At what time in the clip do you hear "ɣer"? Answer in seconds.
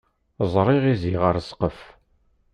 1.23-1.35